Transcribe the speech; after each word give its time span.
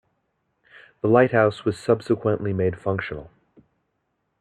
The 1.03 1.07
lighthouse 1.07 1.63
was 1.63 1.77
subsequently 1.77 2.53
made 2.53 2.75
functional. 2.75 3.29